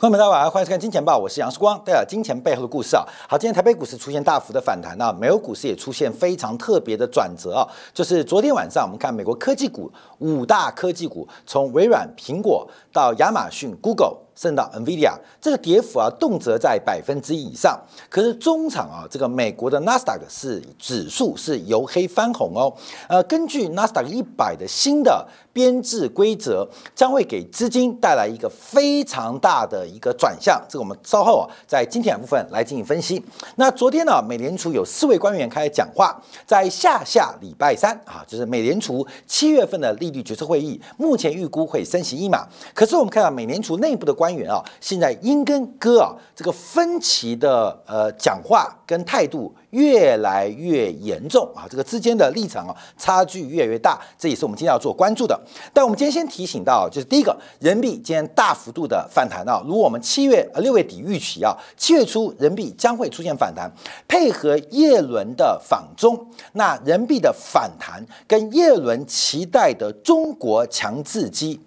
[0.00, 3.04] 朋友大家好，欢迎收看《金钱报》，我是杨世光，带来金钱背后的故事啊。
[3.28, 14.18] 好，今天台北股市出现大幅的反弹啊，美国股市也出现非常特别的转折啊，就是昨天晚上我们看美国科技股五大科技股，从微软、苹果到亚马逊、Google。
[14.38, 17.76] 甚至到 Nvidia，这个跌幅啊，动辄在百分之一以上。
[18.08, 22.72] 可是中场啊，这个美国的纳斯达克是指数是由黑翻红哦。
[23.08, 25.26] 呃，根据纳斯达克一百的新的
[25.58, 26.64] 编制规则，
[26.94, 30.62] 将会给资金带来一个非常大的一个转向。
[30.68, 33.20] 这个我们稍后啊，在今天部分来进行分析。
[33.56, 36.16] 那昨天呢，美联储有四位官员开始讲话，
[36.46, 42.46] 在下下礼拜三啊，就是美联储七月份的利率决策会议，目前预估会升息一码。
[42.72, 44.28] 可是我们看到美联储内部的官。
[44.28, 55.40] 员啊，现在英跟哥啊，这个分歧的呃讲话跟态度越来越严重啊，这个之间的立场啊差距越来越大，这也是我们今天要做关注的。
[55.72, 63.70] 但我们今天先提醒到，就是第一个，人民币今天大幅度的反弹啊，如果我们七月呃六月底预期啊，七月初人民币将会出现反弹，
[64.06, 71.60] 配合叶伦的访中，那人民币的反弹跟叶伦期待的中国强制机。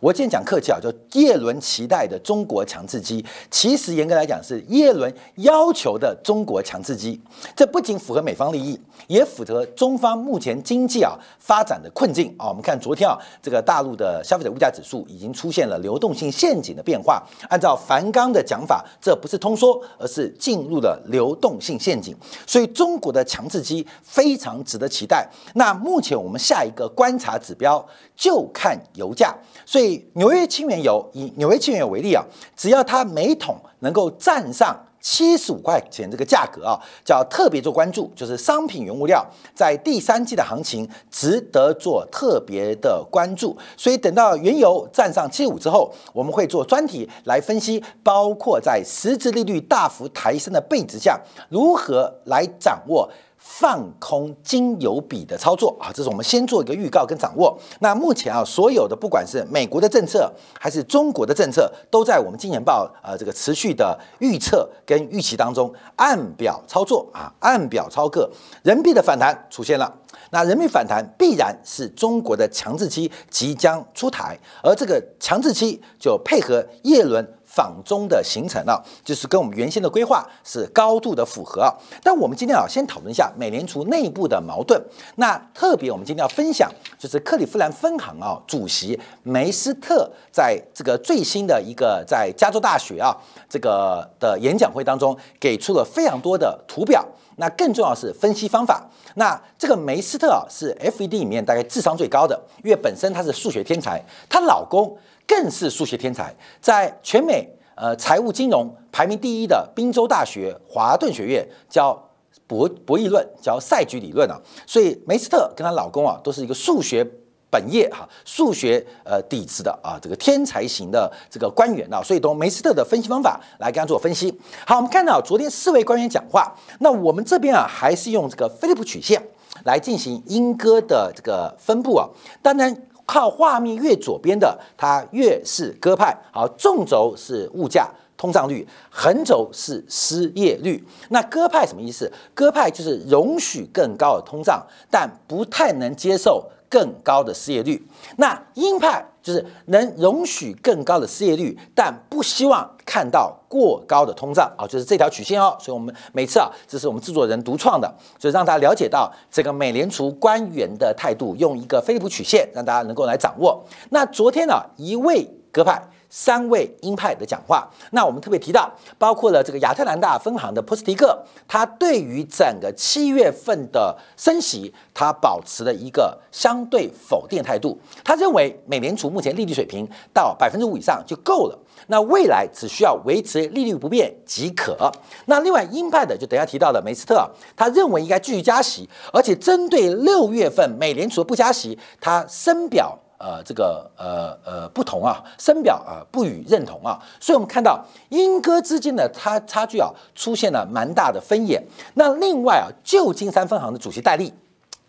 [0.00, 7.18] 我今天讲客气啊，叫叶伦期待的中国强制机，其实严格来讲是叶伦要求的中国强制机。
[7.56, 12.48] 这不仅符合美方利益，也符合中方目前经济啊发展的困境啊。
[12.48, 17.26] 我们看昨天啊，这个大陆的消费者物价指数已经出现了流动性陷阱的变化。
[17.48, 22.14] 按照樊纲的讲法，这不是通缩，而是进入了流动性陷阱。
[22.46, 25.26] 所以中国的强制机非常值得期待。
[25.54, 27.82] 那目前我们下一个观察指标
[28.14, 29.85] 就看油价，所以。
[30.14, 32.24] 纽约轻原油以纽约轻原油为例啊，
[32.56, 43.56] 只要它每桶能够站上七十五块钱这个价格啊，就要特别做关注，就是商品原物料在第三季的行情值得做特别的关注。
[43.76, 53.08] 所以等到原油站上七五之后，我们会做专题来分析，包括在实质利率大幅抬升的背景下，如何来掌握。
[53.48, 57.56] 放空金油比的操作啊，这是我们先做一个预告跟掌握。
[57.78, 60.30] 那目前啊，所有的不管是美国的政策
[60.60, 68.28] 还是中国的政策，都在我们金钱报呃这个持续的预测跟预期当中按表操作啊，按表操课。
[68.64, 69.90] 人民币的反弹出现了，
[70.30, 77.26] 那人民币反弹必然是中国的强制期即将出台，而这个强制期就配合叶伦。
[77.56, 81.72] 访中的行程啊，就是跟我们原先的规划是高度的符合啊。
[82.02, 84.78] 但我们今天啊，先讨论一下美联储内部的矛盾。
[85.14, 93.16] 那特别我们今天要分享，就是克利夫兰分行啊主席梅斯特在这个最新的一个在加州大学啊
[93.48, 97.02] 这个的演讲会当中，给出了非常多的图表。
[97.38, 98.82] 那更重要是分析方法。
[99.14, 104.94] 那这个梅斯特啊，是 FED 里面大概智商最高的，因为本身她是数学天才，她老公。
[105.26, 112.00] 更是数学天才，在全美呃财务金融排名第一的宾州大学华顿学院教
[112.46, 117.04] 博博弈论，教赛局理论啊，所以梅斯特跟她老公啊都是一个数学
[117.50, 124.32] 本业哈，数学呃底子的啊这个天才型的这个官员啊，所以从梅斯特的分析方法来跟他做分析。
[124.64, 129.20] 好，我们看到昨天四位官员讲话，那我们这边啊还是用这个菲利普曲线
[129.64, 132.08] 来进行英歌的这个分布啊，
[132.40, 132.74] 当然。
[133.06, 136.16] 靠画面越左边的，它越是鸽派。
[136.32, 140.84] 好，纵轴是物价通胀率，横轴是失业率。
[141.10, 142.10] 那鸽派什么意思？
[142.34, 146.44] 鸽派就是容许更高的通胀，但不太能接受。
[146.68, 155.56] 更高的失业率，那鹰派就是能容许更高的失业率，但不希望看到过高的通胀啊，就是这条曲线哦。
[155.60, 163.64] 所以，我们每次啊，这是我们制作人独创的，就让大家了解到这个美联储官员的态度，用一个菲利普曲线，让大家能够来掌握。
[163.90, 165.82] 那昨天呢，一位鸽派。
[166.18, 177.78] 三位鹰派的讲话，那我们特别提到，包括了这个亚特兰大分行的波斯蒂克，他对于整个七月份的升息，他保持了一个相对否定态度。
[178.02, 181.58] 他认为美联储目前利率水平到百分之五以上就够了，
[181.88, 184.90] 那未来只需要维持利率不变即可。
[185.26, 192.98] 那另外鹰派的就等下提到的梅斯特，他认为应该继续加息，而且针对六月份美联储不加息，他深表。
[193.18, 201.62] 呃，这个呃呃不同啊，深表啊不予认同啊，所以我们看到英歌之间的差差距啊，出现了蛮大的分野。
[201.94, 204.32] 那另外啊，旧金山分行的主席戴笠。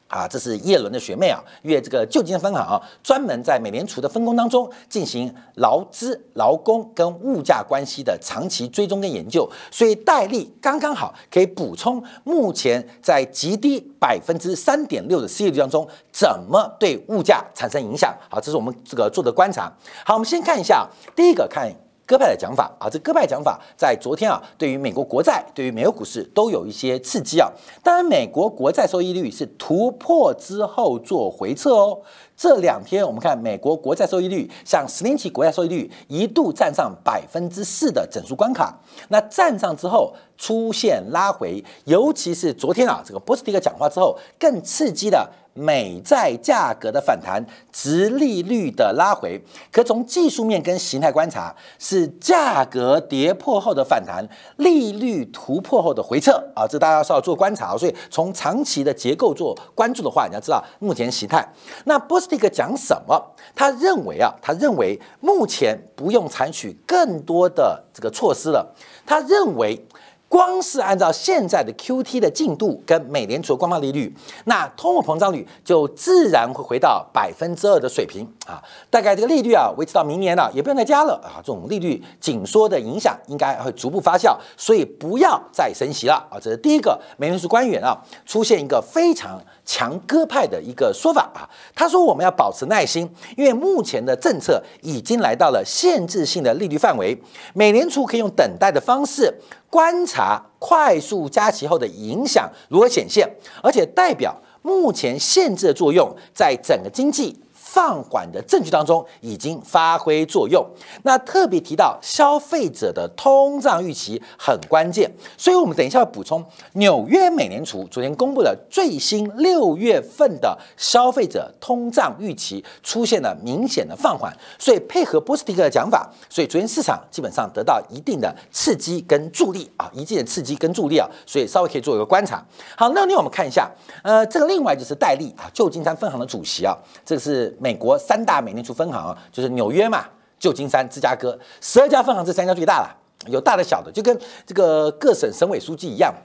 [0.07, 18.15] 啊，这是叶伦的学妹啊，因为这个旧金山分行啊，专门在美联储的分工当中进行劳资、劳工跟物价关系的长期追踪跟研究，所以戴利刚刚好可以补充目前在极低百分之三点六的失业率当中，怎么对物价产生影响。
[18.29, 19.71] 好，这是我们这个做的观察。
[20.05, 21.69] 好，我们先看一下，第一个看
[22.07, 27.51] 鸽派的讲法啊，这鸽派讲法在昨天啊，对于美国国债、对于美国股市都有一些刺激啊。
[27.83, 31.99] 当然，美国国债收益率是突破之后做回撤哦。
[32.37, 45.29] 这两天我们看美国国债收益率，像十年期国债收益率一度站上百分之四的整数关卡，那站上之后出现拉回，尤其是昨天啊，这个波斯蒂克讲话之后，更刺激的。
[45.57, 54.27] 美债价格的反弹，值利率的拉回，可从技术面跟形态观察，是价格跌破后的反弹，
[54.57, 57.75] 利率突破后的回撤啊，这大家是要做观察。
[57.75, 61.43] 所以从长期的结构做关注的话，你要知道目前形态。
[61.85, 63.19] 那波斯蒂克讲什么？
[63.55, 68.75] 他认为啊，他认为目前不用采取更多的这个措施了。
[69.05, 69.83] 他认为。
[70.29, 74.13] 光是按照现在的 Q T 的进度跟美联储的官方利率，
[74.45, 78.61] 那通货膨胀率就自然会回到百分之二的水平啊。
[78.89, 81.37] 大概这个利率啊维持到明年了，也不用再加了啊。
[81.37, 86.37] 这种利率紧缩的影响应该会逐步发酵，所以不要再升息了啊。
[86.41, 91.45] 这是第一个美联储官员啊出现一个非常强哥派的一个说法啊。
[91.75, 97.15] 他说我们要保持耐心，因为目前的政策已经来到了限制性的利率范围，
[97.53, 99.31] 美联储可以用等待的方式。
[99.69, 103.29] 观察快速加息后的影响如何显现，
[103.61, 107.37] 而且代表目前限制的作用在整个经济。
[107.77, 110.65] 放缓的证据当中已经发挥作用。
[111.03, 115.07] 那特别提到消费者的通胀预期很关键，
[115.37, 116.43] 所以我们等一下要补充
[116.73, 132.43] 纽约美联储昨天公布的最新六月份的消费者通胀预期出现了明显的放缓，所以配合波斯蒂克的讲法，所以昨天市场基本上得到一定的刺激跟助力啊，一定的刺激跟助力啊，所以稍微可以做一个观察。
[132.75, 133.69] 好，那另外我们看一下，
[134.01, 136.75] 呃，这个另外就是戴利啊，旧金山分行的主席啊，
[137.05, 137.55] 这是。
[137.67, 140.05] 美国三大美联储分行就是纽约嘛、
[140.39, 142.95] 旧金山、芝加哥，十二家分行这三家最大了，
[143.27, 146.15] 有大的小的，就跟这个各省省委书记一样，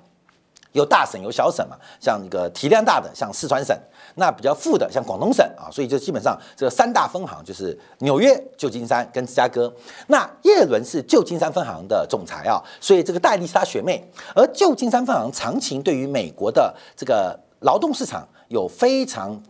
[0.70, 1.76] 有大省有小省嘛。
[1.98, 3.76] 像那个体量大的，像四川省，
[4.14, 5.66] 那比较富的，像广东省啊。
[5.68, 9.74] 所以就基本上这三大分行就是纽约、旧金山跟芝加哥。
[10.06, 14.08] 那叶伦是旧金山分行的总裁啊，所以这个戴丽莎学妹。
[14.36, 19.42] 而旧金山分行长期对于美国的这个劳动市场有非常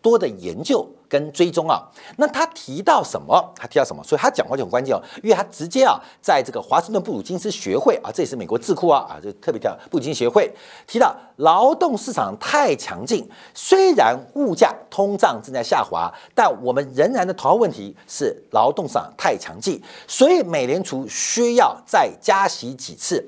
[0.00, 0.88] 多的研究。
[1.14, 1.80] 跟追踪啊，
[2.16, 3.52] 那他提到什么？
[3.54, 4.02] 他提到什么？
[4.02, 10.52] 所以他讲话就很关键哦，因为他直接啊，在这个华盛顿布鲁金斯学会啊，这也是美国智库啊啊，就特别提到布鲁金斯学会
[10.88, 23.24] 提到劳动市场太强劲，虽然物价通胀正在下滑，但我们仍然的头号问题是劳动市场太强劲，所以美联储需要再加息几次，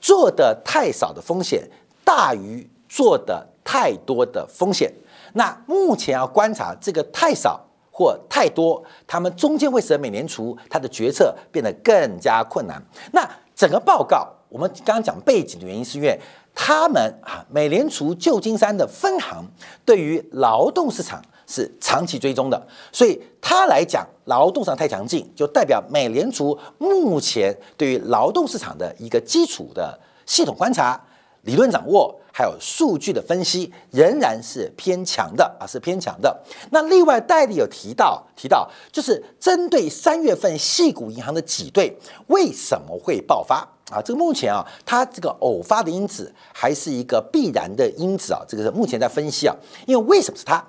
[0.00, 1.68] 做的太少的风险
[2.02, 4.90] 大于做的太多的风险。
[5.36, 7.60] 那目前要观察这个太少
[7.90, 12.82] 或太多，他们中间会使得美联储它的决策变得更加困难。
[13.12, 16.18] 那整个报告，我们刚刚讲背景的原因，是因为
[16.54, 19.44] 他们啊，美联储旧金山的分行
[19.84, 30.98] 对于劳动市场是长期追踪的，所以他来讲劳动上太强劲，就代表美联储目前对于劳动市场的一个基础的系统观察、
[31.46, 32.14] 理论掌握。
[32.38, 36.38] 还有数据的分析仍然是偏强的啊，是偏强的。
[36.70, 41.96] 那另外戴利有提到提到，就是针对三月份细股银行的挤兑
[42.26, 44.02] 为什么会爆发啊？
[44.04, 48.42] 这个目前啊，它这个偶发的因子还是一个必然的因子啊。
[48.46, 50.62] 这个是目前在分析啊，因为为什么是它，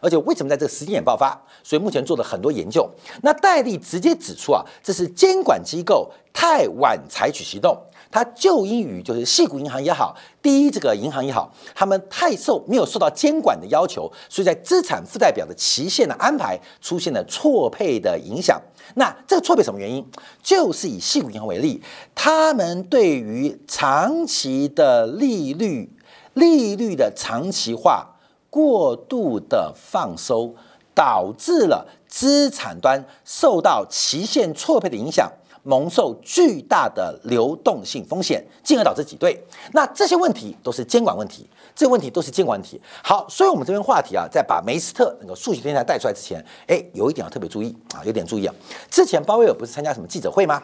[0.00, 1.38] 而且为什么在这个时间点爆发？
[1.62, 2.88] 所以目前做了很多研究。
[3.20, 7.76] 那戴利直接指出啊，这是监管机构太晚采取行动。
[8.10, 18.60] 它就因于就是细股银行也好，第一这个银行也好，他们太受没有受到监管的要求，所以在资产负债表的期限的安排出现了错配的影响。
[18.96, 20.04] 那这个错配什么原因？
[20.42, 21.80] 就是以细股银行为例，
[22.14, 25.88] 他们对于长期的利率、
[26.34, 28.16] 利率的长期化
[28.50, 30.56] 过度的放收，
[30.92, 35.30] 导致了资产端受到期限错配的影响。
[35.62, 39.38] 蒙受巨大的流动性风险，进而导致挤兑。
[39.72, 42.80] 那这些问题都是监管问题，这些问题都是监管问题。
[43.02, 48.54] 好，所以我们这边话题啊，在把梅斯特那个数学天才带出来之前，哎，有一点要特别注意啊，有点注意啊。
[48.90, 50.62] 之前鲍威尔不是参加什么记者会吗？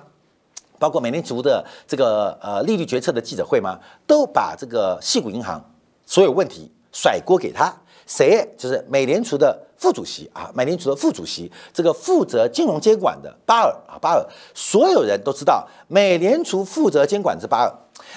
[0.78, 3.78] 包括美联储的这个呃利率决策的记者会吗？
[4.06, 5.62] 都把这个细谷银行
[6.04, 7.74] 所有问题甩锅给他。
[8.06, 8.48] 谁？
[8.56, 17.72] 就是美联储的副主席啊，美联储的副主席，这个负责金融监管的巴尔啊，巴尔，所有人都知道，美联储负责监管是巴尔。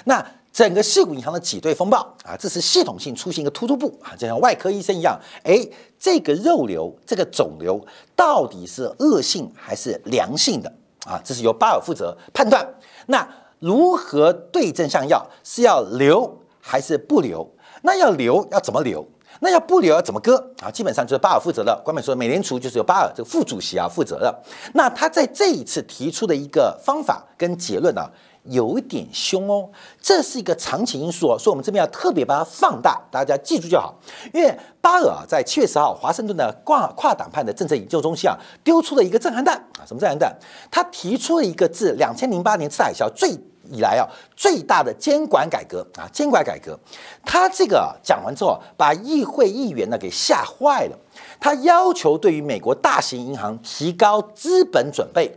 [0.05, 5.67] 那整个细股银行的挤兑风暴啊，这是系统性出现一个突突部啊，就像外科医生一样，哎，
[5.99, 7.83] 这个肉瘤，这个肿瘤
[8.15, 10.71] 到底是恶性还是良性的？
[11.05, 12.67] 啊，这是由巴尔负责判断。
[13.07, 13.27] 那
[13.59, 15.25] 如何对症下药？
[15.43, 17.49] 是要留还是不留？
[17.83, 19.07] 那要留要怎么留？
[19.41, 20.69] 那要不里尔怎么割啊？
[20.69, 21.81] 基本上就是巴尔负责的。
[21.83, 24.43] 官媒说，美联储就是由巴尔这个副主席啊负责的。
[24.73, 28.01] 那他在这一次提出的一个方法跟结论呢，
[28.43, 29.69] 有一点凶哦。
[30.01, 33.97] 这是一个长期因素哦，所以我们这边要特别把它放大，大家记住就好。
[34.33, 40.35] 因为巴尔啊，在七月十号华盛顿的跨跨党派的政策研究中心啊，丢出了一个震撼弹啊，什么震撼弹？
[40.69, 43.37] 他提出了一个自两千零八年次海啸最。
[43.69, 46.77] 以来啊，最大的监管改革啊，监管改革，
[47.25, 50.97] 他这个讲完之后，把议会议员呢给吓坏了。
[51.39, 55.31] 他要求对于美国大型银行提高资本准备，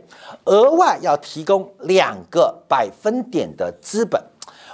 [0.45, 4.21] 额外要提供两个百分点的资本。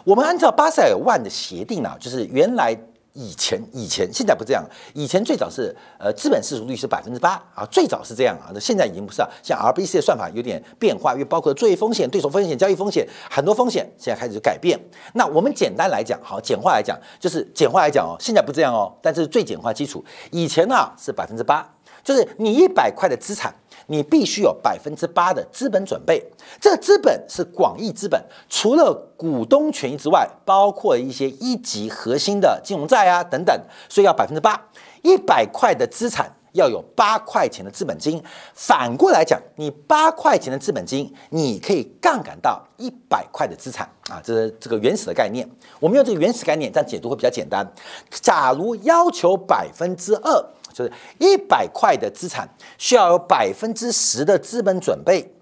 [0.04, 2.78] 我们按照巴塞尔万的协定呢，就是原来。
[3.20, 9.30] 以前以前现在不这样，以前最早是呃资本市足率是百分之八啊，最早是这样啊，那现在已经不是了。
[9.44, 14.80] 像 RBC 的算法有点变化，因为包括作业风险、对手风险、交易风险很多风险现在开始改变。
[15.16, 21.70] 那我们简单来讲，好简化来讲，就是简化来讲哦，现在不这样哦，但是最简化基础，以前呢是百分之八，
[22.02, 23.54] 就是你一百块的资产。
[23.89, 26.24] 你必须有百分之八的资本准备，
[26.62, 34.69] 这资本是广义资本，除了股东权益之外，包括一些一级核心的金融债啊等等，所以要百分之八。
[35.01, 45.50] 一百块的资产要有八块钱的资本金，反过来讲，你八块钱的资本金，你可以杠杆到一百块的资产啊，这是这个原始的概念。
[45.79, 47.65] 我们用这个原始概念，这样解读会比较简单。
[48.10, 50.46] 假如要求百分之二。
[50.72, 55.34] 就是一百块的资产需要有百分之十的资本准备，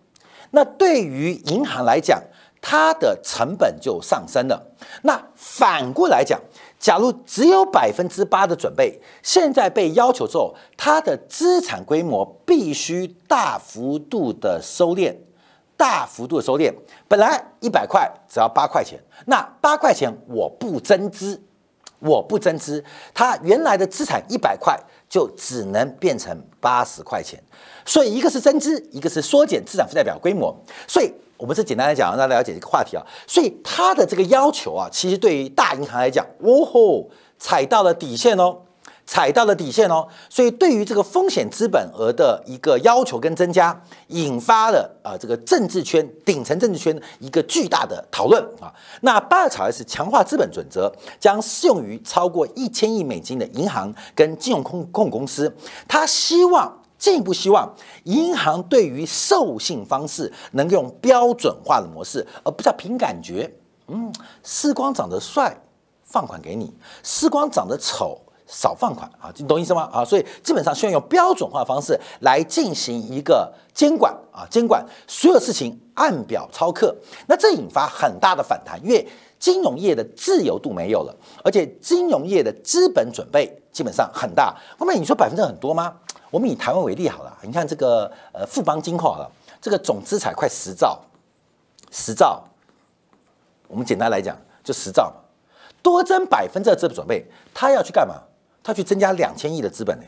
[0.52, 2.24] 那对于银行来讲，
[2.62, 4.66] 它的成本就上升了。
[5.04, 6.40] 那反过来讲，
[6.80, 15.16] 假如只有百分之八的准备，现在被要求之后，它的资产规模必须大幅度的收敛，
[15.76, 16.74] 大幅度的收敛。
[17.08, 21.42] 本来一百块只要八块钱，那八块钱我不增资，
[22.00, 24.80] 我不增资，它原来的资产一百块。
[25.10, 27.42] 就只能变成八十块钱，
[27.86, 30.54] 所以一个是增资，一个是缩减资产负债表规模。
[30.86, 33.03] 所以，我们是简单来讲，让大家了解这个话题啊。
[33.25, 38.60] 所以，它的这个要求啊，其实对于大银行来讲，哦吼，踩到了底线哦。
[39.10, 48.67] 踩到了底线哦，所以对于这个风险资本额的一个要求跟增加，引发了啊这个政治圈顶层政治圈一个巨大的讨论啊。
[49.00, 55.56] 那巴尔查尔是强化资本准则将适用于超过一千亿美金的银行跟金融控控公司，
[55.88, 57.74] 他希望进一步希望
[58.04, 63.51] 银行对于授信方式能用标准化的模式，而不是凭感觉。
[63.88, 64.12] 嗯，
[64.44, 65.60] 时光长得帅，
[66.04, 66.68] 放款给你；
[67.04, 68.20] 时光长得丑。
[68.50, 69.89] 少放款啊，你懂意思吗？
[69.92, 76.96] 啊，所以基本上需要用标准化方式来进行一个监管啊，监管所有事情按表操课。
[77.27, 79.06] 那这引发很大的反弹，因为
[79.38, 81.13] 金融业的自由度没有了，
[81.44, 84.56] 而且金融业的资本准备基本上很大。
[84.80, 85.94] 后面你说百分之很多吗？
[86.30, 89.30] 我们以台湾为例好了，你看这个呃富邦金控了，
[89.62, 91.00] 这个总资产快十兆，
[91.92, 92.44] 十兆，
[93.68, 95.22] 我们简单来讲就十兆嘛，
[95.82, 98.16] 多增百分之二资本准备，他要去干嘛？
[98.62, 100.06] 他去增加两千亿的资本呢？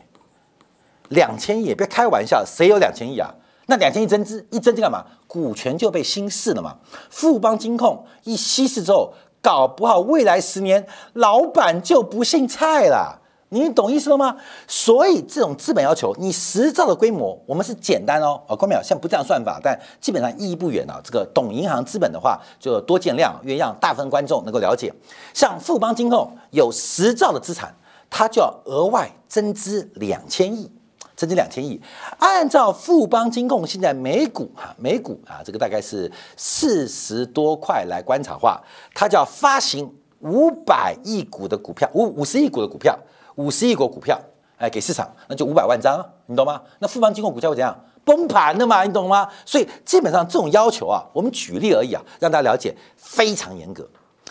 [1.07, 3.33] 两千亿，别开玩笑，谁有两千亿啊？
[3.67, 5.05] 那两千亿增资一增就干嘛？
[5.27, 6.77] 股权就被稀释了嘛？
[7.09, 13.21] 富邦金控一稀释之后，搞不好未来十年老板就不姓蔡了。
[13.49, 14.35] 你懂意思了吗？
[14.67, 18.41] 所以这种资本要求，你十兆的规模，我们是简单哦。
[18.47, 21.01] 啊，关淼现在不这样算法，但基本上意义不远啊。
[21.03, 24.93] 这个懂银行资本的话，就多见谅，愿让大部分观众能够了解。
[25.33, 27.75] 像富邦金控有十兆的资产。
[28.11, 30.67] 它就要额外增资两千亿，
[31.15, 31.79] 增资两千亿。
[32.17, 38.59] 按照富邦金控现在每股哈每股啊，这个大概是四十多块来观察话，
[38.95, 42.97] 它就要发行五百亿股的股票，五五十亿股的股票，
[43.39, 44.19] 五十亿股股票，
[44.57, 46.61] 哎，给市场，那就五百万张，你懂吗？
[46.79, 47.73] 那富邦金控股价会怎样？
[48.03, 49.29] 崩盘的嘛，你懂吗？
[49.45, 53.87] 所以基本上这种要求啊，我们举例而已啊，让大家了解非常严格。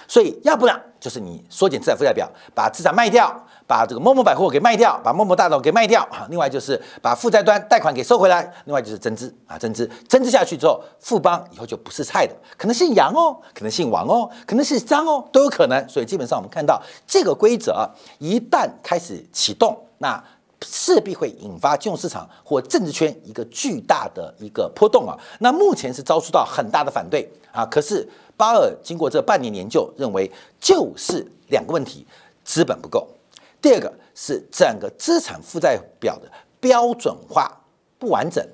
[0.09, 3.45] 所以要不然就是你缩减资产负债表，把资产卖掉。
[3.69, 6.27] 把这个某某百货给卖掉，把某某大楼给卖掉啊！
[6.31, 15.87] 另外就是把负债端贷款给收回来，另外就是增资啊，增资增资下去之后，富邦以后就不是菜的，可能姓杨哦，可能姓王哦，可能是张哦，都有可能。
[15.87, 17.87] 所以基本上我们看到这个规则
[18.19, 20.19] 一旦开始启动，那
[20.65, 25.17] 势必会引发金融市场或政治圈一个巨大的一个波动啊！
[25.41, 27.65] 那目前是遭受到很大的反对啊！
[27.67, 32.07] 可是巴尔经过这半年研究，认为就是两个问题：
[32.45, 33.07] 资本不够。
[33.61, 37.61] 第二个是整个资产负债表的标准化
[37.99, 38.45] 不完整，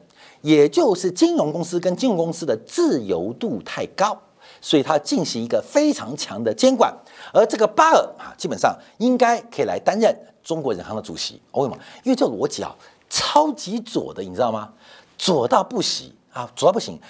[0.42, 4.18] 也就是金融公司跟金融公司的自由度太高，
[4.60, 6.94] 所以它进行一个非常强的监管。
[7.32, 11.40] 而这个巴尔啊，基本上应该可以来担任中国人行的主席。
[11.52, 11.76] 为什么？
[12.04, 12.72] 因为这逻辑啊，
[13.10, 14.70] 超级左的，你知道吗？
[15.18, 17.00] 左到不行啊，左到不行。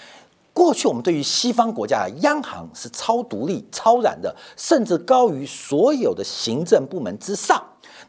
[0.53, 7.61] 过去我们对于西方国家央行是超独立、超然的，甚至高于所有的行政部门之上。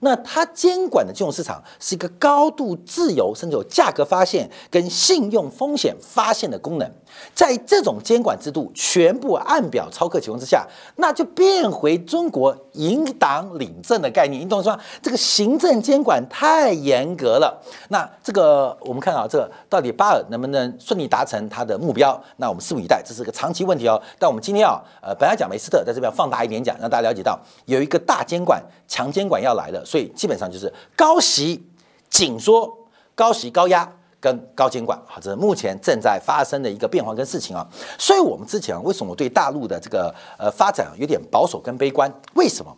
[0.06, 6.88] 那它监管的金融市场是一个高度自由，甚至有价格发现跟信用风险发现的功能。
[7.34, 14.40] 在这种监管制度全部按表操课情况之下，那就变回中国引党领政的概念。
[14.40, 14.80] 你懂是吧？
[15.02, 17.60] 这个行政监管太严格了。
[17.90, 22.22] 那这个我们看啊，这个到底巴尔能不能顺利达成他的目标？
[22.38, 24.00] 那我们拭目以待，这是个长期问题哦。
[24.20, 31.66] 但我们今天啊，呃，本来讲梅斯特，在这边放大一点讲，让大家了解到有一个大监管、强监管要来了，所以基本上就是高息
[32.10, 32.78] 紧缩、
[33.16, 33.90] 高息高压。
[34.18, 37.64] 跟高监管，好，这是目前正在发生的一个变化跟事情啊。
[38.00, 42.12] 所以，我们之前为什么对大陆的这个呃发展有点保守跟悲观？
[42.34, 42.75] 为什么？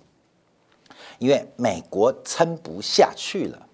[1.19, 3.65] 因为美国撑不下去了，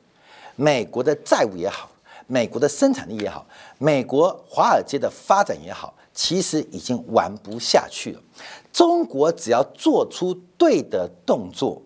[0.56, 1.90] 美国的债务也好，
[2.28, 3.44] 美国的生产力也好，
[3.80, 8.22] 美国华尔街的发展也好，其实已经玩不下去了。
[8.72, 11.82] 中国只要做出对的动作。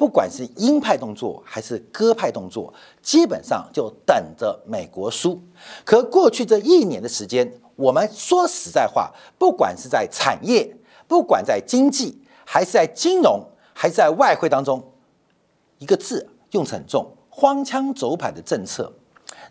[0.00, 5.38] 不管是鹰派动作还是鸽派动作，基本上就等着美国输。
[5.84, 10.74] 可过去这一年的时间，我们说实在话，不管是在产业，
[11.06, 14.82] 不管在经济，还是在金融，还是在外汇当中，
[15.76, 18.90] 一个字用词很重，荒腔走板的政策，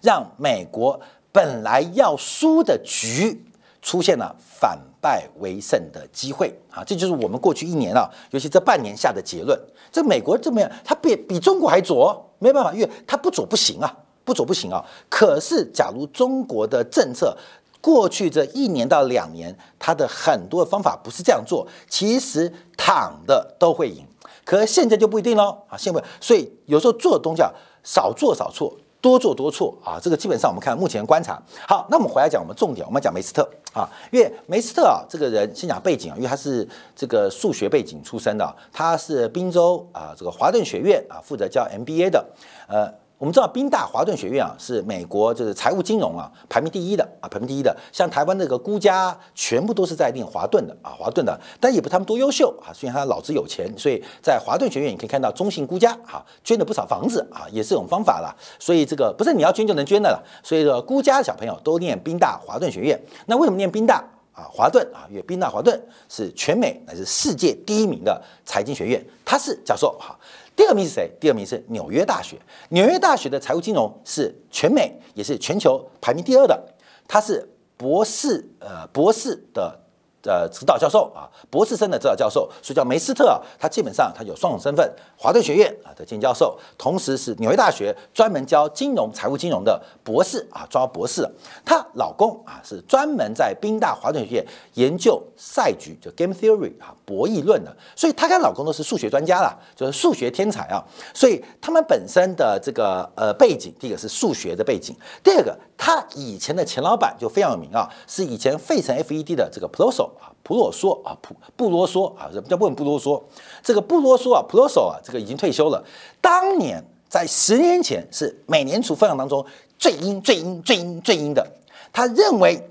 [0.01, 0.99] 让美国
[1.31, 3.45] 本来要输的局
[3.83, 6.83] 出现了反败为胜的机会啊！
[6.83, 9.59] 这就是我们过去一年啊，尤其这半年下的结论。
[9.91, 10.69] 这美国怎么样？
[10.83, 14.83] 它比比中国还左，没办法，因为它不左不行啊，不左不行啊。
[15.09, 17.35] 可是，假如中国的政策
[17.81, 24.05] 过去这一年到两年，它的很多方法不是这样做，其实躺的都会赢。
[24.45, 25.77] 可现在就不一定喽啊！
[25.77, 27.51] 现在所以有时候做的东西啊，
[27.83, 28.75] 少做少错。
[29.01, 31.41] 多做多错啊，这个基本上我们看目前观察。
[31.65, 42.25] 好，那我们回来讲我们重点，我们讲梅斯特啊，因为梅斯特啊这个人先讲背景啊，因为他是这个数学背景出身的，他是宾州啊这个华顿学院啊负责教 MBA 的，
[42.67, 42.93] 呃。
[43.19, 47.75] 我们知道宾大华顿学院啊，是美国就是财务金融啊排名第一的啊排名第一的。
[47.91, 52.71] 像台湾那个孤家，全部都是在念华顿的啊华顿的，但也不他们多优秀啊。
[52.73, 58.33] 虽然他老子有钱，所以在华顿学院你可以看到中信孤家哈捐了不少房子啊，也是一种方法了。
[58.57, 60.23] 所以这个不是你要捐就能捐的了。
[60.41, 62.97] 所以说孤家小朋友都念宾大华顿学院。
[63.25, 63.97] 那为什么念宾大
[64.31, 65.03] 啊华顿啊？
[65.09, 65.77] 因为宾大华顿
[66.07, 70.17] 是全美乃至世界第一名的财经学院，他是教授哈。
[70.59, 71.09] 第二名是谁？
[71.21, 72.37] 第二名是纽约大学。
[72.71, 76.61] 纽约大学的财务金融是全美也是全球排名第二的，
[77.07, 79.79] 它是博士，呃，博士的。
[80.23, 83.39] 呃，指导教授啊，博士生的指导教授，所以叫梅斯特啊。
[83.57, 91.25] 他基本上他有双重身份，华顿学院啊的兼教授，同时是纽约大学专门教金融、财务金融的博士啊，抓博士。
[91.63, 97.73] 她老公啊是专门在宾大华顿学院研究赛局，就 game theory 啊，博弈论的。
[97.95, 100.83] 所以她跟老公都是数学专家啦，就是数学天才啊。
[101.13, 113.21] 所以他们本身的这个呃背景，第一个是数学的背景，第二个他以前的前老板就非常有名啊，是以前费城 FED 的这个 p r o s o 啊，普罗索啊，普不啰嗦啊，什么叫不不啰嗦？
[113.63, 115.83] 这个不啰嗦啊，普罗索啊，这个已经退休了。
[116.19, 119.45] 当年在十年前是美联储分享当中
[119.77, 121.45] 最阴、最阴、最阴、最阴的。
[121.91, 122.61] 他认为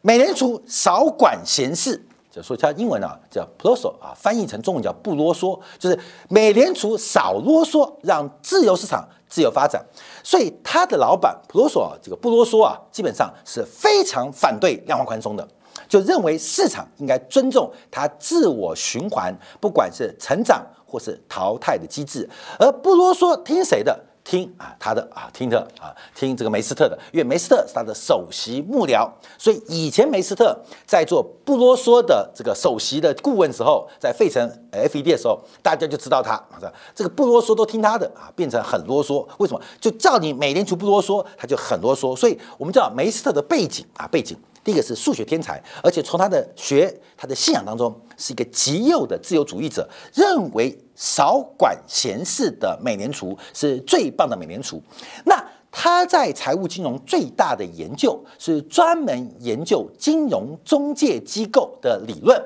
[0.00, 9.84] 美联储少管闲事，就说他英文啊叫普罗索啊，翻译成中文叫不啰嗦，就是美联储少啰嗦，让自由市场自由发展。
[10.22, 15.46] 所以他的老板普罗索啊，这个不啰嗦啊，基本上是非常反对量化宽松的。
[15.88, 23.98] 就认为市场应该尊重它自我循环，不管是成长或是淘汰的机制，而不啰嗦听谁的？
[24.28, 30.52] 听啊，他的啊，听的啊，听这个梅斯特的，因为梅斯特是他的首席幕僚，所以以前梅斯特
[30.84, 36.58] 在做不啰嗦的这个首席的顾问时候，在费城 FED 的时候，大家就知道他啊，
[36.92, 39.24] 这个不啰嗦都听他的啊，变成很啰嗦。
[39.38, 39.60] 为什么？
[39.80, 42.16] 就叫你美联储不啰嗦，他就很啰嗦。
[42.16, 44.36] 所以我们知道梅斯特的背景啊，背景。
[44.66, 54.82] 第一个是数学天才，而且从他的学、他的信仰当中，是一个极右的自由主义者，认为少管闲事的美联储是最棒的美联储。
[55.24, 62.42] 那他在财务金融最大的研究是专门研究金融中介机构的理论，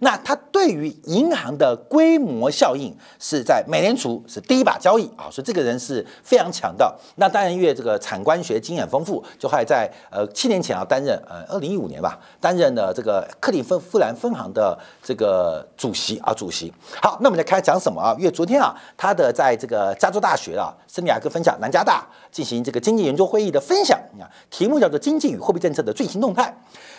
[0.00, 6.94] 那它对于银行的规模效应是在美联储是第一把交易啊，所以这个人是非常强的。
[7.16, 16.72] 那当然，因为这个产官学经验丰富，就还在呃七年前啊担任呃二零一五年吧担任了这个克里夫富兰分行的这个主席啊主席。
[17.00, 18.14] 好，那我们来开讲什么啊？
[18.18, 26.54] 因为昨天啊，他的在这个加州大学啊圣地亚哥分校南加大进行这个经济研究会议的分享啊，题目叫做《经济与货币政策的最新动态》。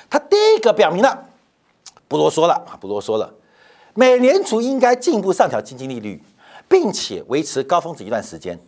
[0.10, 1.25] 他第一个表明了。
[2.07, 3.33] 不啰嗦了啊，不啰嗦了。
[3.93, 6.21] 美联储应该进一步上调基金利率，
[6.67, 8.59] 并且维持高峰值一段时间。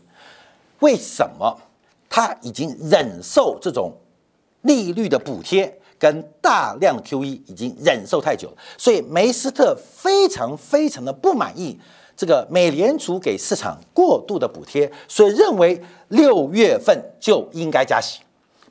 [0.80, 1.60] 为什么？
[2.10, 3.92] 他已经忍受这种
[4.62, 8.58] 利率的补贴跟大量 QE，已经忍受太久了。
[8.78, 11.78] 所以梅斯特非常非常的不满意
[12.16, 18.22] 这个美联储给市场过度的补贴，所以认为六月份就应该加息，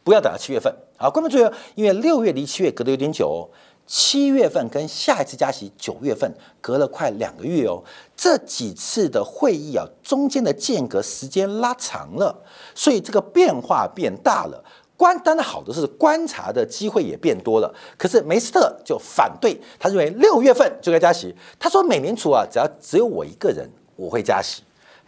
[0.02, 0.74] 不要等到七月份。
[0.96, 3.48] 好，观众注意，因为六月离七月隔得有点久。
[3.87, 7.83] 七月份跟下一次加息九月份隔了快两个月哦，
[8.16, 12.42] 这几次的会议啊，中间的间隔时间拉长了，
[12.75, 14.64] 所以这个变化变大了。
[14.96, 21.35] 观当然好的是观察的机会也变多了，可是梅斯特就反对，他认为六月份就该加息。
[21.59, 24.62] 他说美联储啊，只要只有我一个人，我会加息，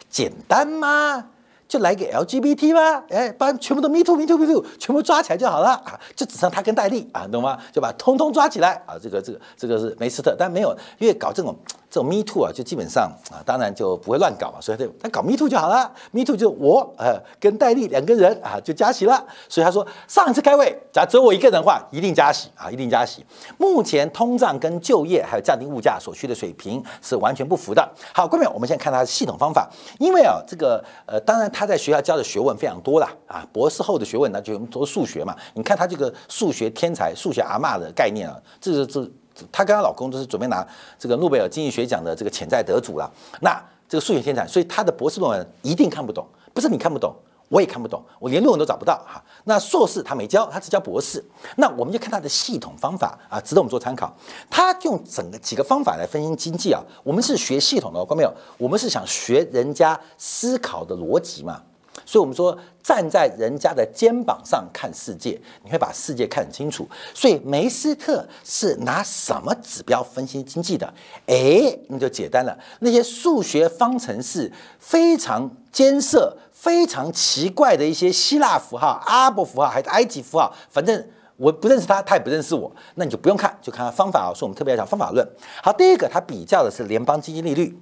[0.07, 1.31] 简单吗？
[1.69, 5.99] 就来个 LGBT 吧，哎，把全部都 Me Too，Me Too，Me Too，全部抓起来就好了啊！
[6.15, 7.59] 就只剩他跟戴笠啊，懂吗？
[7.71, 8.97] 就把通通抓起来啊！
[8.99, 11.55] 这个、这个、这个是梅斯特，但没有，因为搞这种。
[11.89, 15.91] 这种 Me Too 啊，就基本上啊，当然就不会乱搞嘛，所以他他搞 Me Too 就好了。
[16.11, 19.25] Me Too 就我呃跟戴笠两个人啊就加息了。
[19.47, 23.25] 所以他说上一次开会，假如只有我一个人的话，一定加息啊，一定加息。
[23.57, 27.89] 目前通胀跟就业还有降低物价所需的水平是完全不符的。
[28.13, 35.35] 好，各位，我们现在看他的系统方法，因为啊这个呃，当然他在学校教的学问非常多啦，啊，博士后的学问那就都数学嘛。
[35.55, 39.09] 你看他这个数学天才、数学阿嬷的概念啊，这是这。
[39.51, 40.65] 她跟她老公都是准备拿
[40.97, 43.11] 这个诺贝尔经济学奖的这个潜在得主了。
[43.41, 46.25] 那这个数学天才，所以他的博士论文一定看不懂。
[46.53, 47.15] 不是你看不懂，
[47.47, 49.19] 我也看不懂，我连论文都找不到哈。
[49.45, 51.23] 那硕士他没教，他只教博士。
[51.55, 54.15] 那我们就看他的系统方法啊，值得我们做参考。
[54.49, 56.83] 他用整个几个方法来分析经济啊。
[57.03, 58.33] 我们是学系统的，看到没有？
[58.57, 61.61] 我们是想学人家思考的逻辑嘛。
[62.09, 66.89] 所以，我们说站在人家的肩膀上看世界，你会把世界看清楚。
[67.13, 70.91] 所以，梅斯特是拿什么指标分析经济的？
[71.27, 72.57] 哎，那就简单了。
[72.79, 84.33] 那些数学方程式非常艰涩、非常奇怪的一些希腊符号、阿拉伯符号还是埃及符号，反正我不认识他，他也不认识我，那你就不用看，就看他方法啊。
[84.33, 85.23] 所以我们特别要讲方法论。
[85.61, 87.77] 好，第一个，他比较的是联邦基金利率，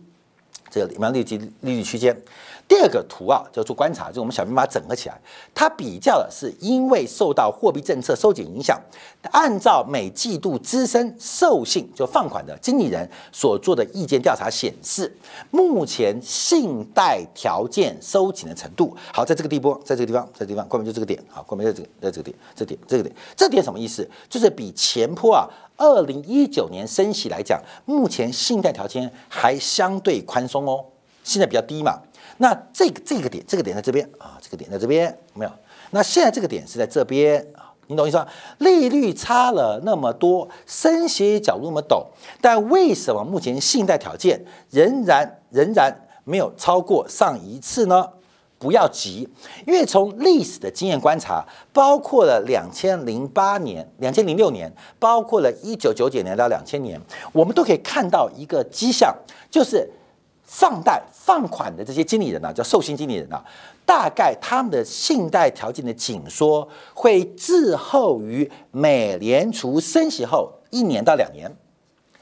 [0.69, 2.21] 这个联邦利率利率区间。
[2.67, 5.17] 第二个图啊，叫做观察，就我们小兵把它整合起来。
[5.56, 8.77] 它比较的是因为受到货币政策收紧影响，
[9.32, 15.15] 按照每季度资深授信就放款的经理人所做的意见调查显示，
[15.49, 18.93] 目前信贷条件收紧的程度。
[19.13, 21.23] 好，在这个地波，在这个地方，在这个地方，关门就这个点。
[21.30, 24.06] 好，关门在这个，在这个点，这点，这个点，这点什么意思？
[24.30, 30.84] 就是比前坡啊，二零一九年升息来讲，目前信贷条件还相对宽松哦，
[31.23, 31.97] 现在比较低嘛。
[32.38, 35.52] 那这个这个点，这个点在这边啊，这个点在这边没有。
[35.91, 38.28] 那现在这个点是在这边啊，你懂意思吗？
[38.60, 42.06] 利率差了那么多，升息角度那么陡，
[42.41, 48.08] 但为什么目前信贷条件仍然仍然没有超过上一次呢？
[48.60, 49.28] 不要急，
[49.65, 57.00] 因为从历史的经验观察，包括了两千零八年、两千零六年，包括了一九九九年到两千年，
[57.32, 59.15] 我们都可以看到一个迹象，
[59.50, 59.89] 就是。
[60.47, 63.43] 放贷放款的这些经理人呢，叫授信经理人啊，
[63.86, 71.53] 大概他们的信贷条件的紧缩会滞后于美联储升息后一年到两年，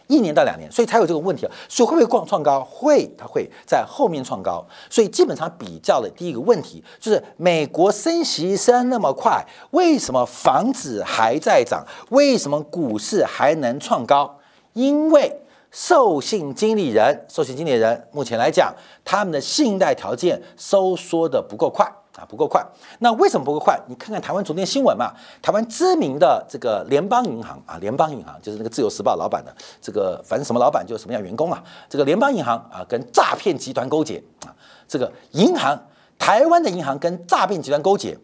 [0.08, 1.52] 一年到两年，所以才有这个问题啊。
[1.70, 2.64] 所以会不会创创高？
[2.64, 4.66] 会，它会在后面创高。
[4.90, 11.86] 所以基本上比较的第一个问题就是，美国升息升那么快，为什么房子还在涨？
[12.10, 14.40] 为什么股市还能创高？
[14.74, 15.42] 因为。
[15.76, 21.86] 授信经理人，授信经理人目前来讲，他们的信贷条件收缩的不够快
[22.16, 22.66] 啊，不够快。
[23.00, 23.78] 那为什么不够快？
[23.90, 31.62] 你看看台湾昨天新闻嘛，台湾知名的这个联邦银行啊，联邦银行就是那个自由时报老板的这个，反正什么老板就什么样员工啊。
[31.90, 34.56] 这个联邦银行啊，跟诈骗集团勾结啊，
[34.88, 35.78] 这个银行，
[36.18, 38.18] 台湾的银行跟诈骗集团勾结，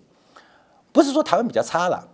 [0.93, 2.07] 不是说台湾比较差了，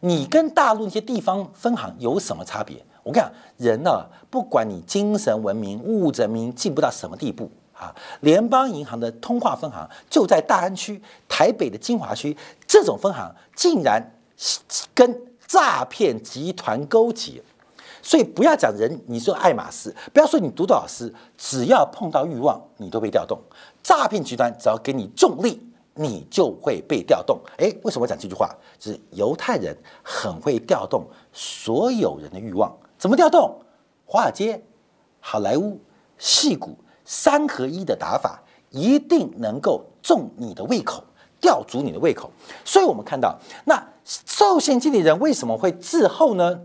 [0.00, 2.82] 你跟大陆那些地方分行有什么差别？
[3.02, 12.36] 我跟你讲，人呢，不管你精神文明、物质文明进步到什么地步啊，联邦银行的通化分行就在大安区、台北的金华区，
[12.66, 14.02] 这种分行竟然
[14.94, 17.42] 跟诈骗集团勾结。
[18.02, 23.38] 所以不要讲人，你说爱马仕，不要说你读多少诗，只要碰到欲望，你都被调动。
[23.82, 25.60] 诈骗集团只要给你重力，
[25.94, 27.38] 你就会被调动。
[27.58, 28.48] 诶，为什么讲这句话？
[28.78, 33.58] 就是犹太人很会调动所有人的欲望，怎么调动？
[34.04, 34.62] 华尔街、
[35.20, 35.80] 好莱坞、
[36.18, 41.02] 戏骨三合一的打法，一定能够中你的胃口，
[41.40, 42.30] 吊足你的胃口。
[42.62, 46.60] 所以我们看到，那受限经理人为什么会滞后呢？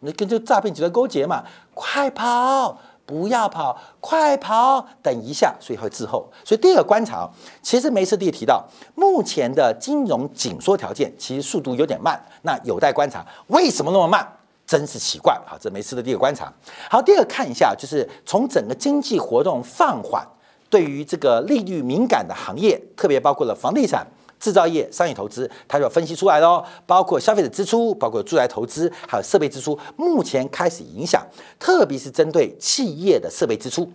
[0.00, 1.42] 那跟这诈骗集团勾结嘛，
[1.72, 2.78] 快跑！
[3.06, 4.86] 不要跑，快跑！
[5.00, 6.28] 等一下，所以会滞后。
[6.44, 7.26] 所以第二个观察，
[7.62, 8.62] 其实梅斯蒂提到，
[8.94, 13.24] 目前的金融紧缩条件其实速度有点慢，那有待观察。
[13.46, 14.35] 为什么那么慢？
[14.66, 15.56] 真是奇怪啊！
[15.60, 16.52] 这梅斯的第一个观察。
[16.90, 20.26] 好，第二个看一下，就是从整个经济活动放缓，
[20.68, 24.06] 对于这个利率敏感的行业，特别包括了房地产。
[24.38, 31.26] 制造业、商业投资，它就分析出来喽，包括消费者支出，包括住宅投资，还有设备支出，目前开始影响，
[31.58, 33.90] 特别是针对企业的设备支出，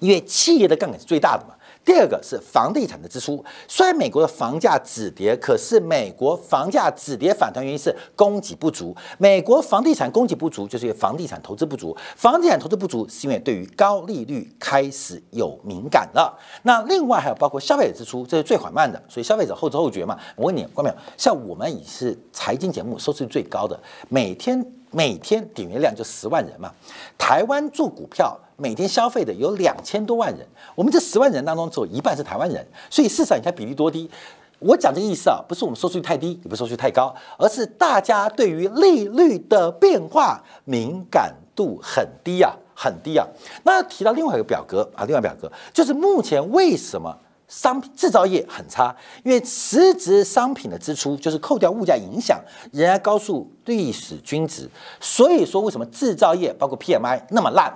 [0.00, 1.54] 因为企业的杠杆是最大的嘛。
[1.88, 8.94] 第二个是房地产的支出，虽然美国的房价止跌，可是美国房价止跌反弹原因是供给不足。
[9.16, 11.96] 美国房地产供给不足，就是因为房地产投资不足。
[12.14, 16.38] 房地产投资不足，是因为对于高利率开始有敏感了。
[16.64, 20.18] 那另外还有包括消费者支出，这是最缓慢的，所以消费者后知后觉嘛。
[20.36, 20.96] 我问你，关没有？
[21.16, 24.77] 像我们已是财经节目收视率最高的，每天。
[24.90, 26.72] 每天点阅量就十万人嘛，
[27.16, 34.10] 台湾做股票每天消费的有两千多万人，我们这十万人当中只有一半是台湾人，所以市场你看比例多低。
[34.60, 43.24] 我讲这意思啊，不是我们收视率太低，也不是收视率太高，而是大家对于利率的变化敏感度很低啊，很低啊。
[43.62, 47.16] 那提到另外一个表格啊，另外表格就是目前为什么？
[47.48, 52.38] 商品制造业很差，因为实质商品的支出就是扣掉物价影响，
[52.72, 54.68] 仍然高速历史均值。
[55.00, 57.72] 所以说，为什么制造业包括 PMI 那么烂，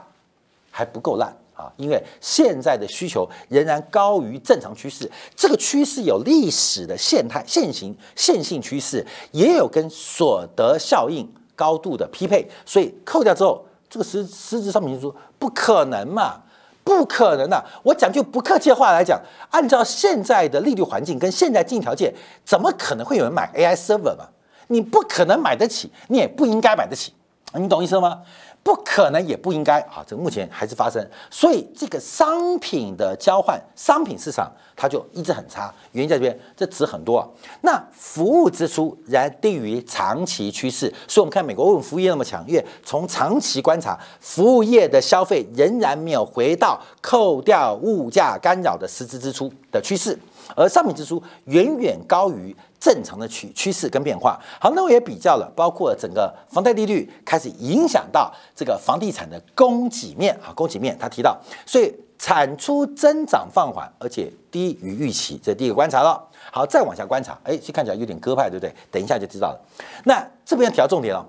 [0.70, 1.72] 还不够烂啊？
[1.78, 12.46] 因为现在的需求仍然高于正常趋势，这个趋势有历史的现态、现行、线性趋势，也有跟所得效应高度的匹配。
[12.66, 16.42] 所以扣掉之后，这个实实质商品支出不可能嘛？
[16.84, 22.12] 不可能的，我讲句不客气的话来讲，按照现在的利率环境跟现在经济条件，
[22.44, 24.26] 怎么可能会有人买 AI server 嘛？
[24.68, 27.12] 你不可能买得起，你也不应该买得起，
[27.54, 28.22] 你懂意思吗？
[28.62, 30.04] 不可能，也不应该啊！
[30.06, 35.72] 这目前还是发生，所以这个商品的交换，商品市场它就一直很差。
[35.90, 37.28] 原因在这边，这值很多。
[37.62, 42.44] 那服务支出仍然低于长期趋势，所以我们看美国为什么服务业那么强？
[42.46, 50.16] 因为从长期观察，服务业的消费仍然没有回到扣掉物价干扰的实质支出的趋势，
[50.56, 52.54] 而商品支出远远高于。
[52.82, 66.20] 正常的趋趋势跟变化，好，那我也比较了，包括整个房贷利率开始影响到这个房地产的供给面啊，供给面，他提到，所以产出增长放缓，而且低于预期，这第一个观察了。
[66.50, 68.74] 好，再往下观察，哎，这看起来有点鸽派，对不对？
[68.90, 69.60] 等一下就知道了。
[70.04, 71.24] 那这边要提到重点了，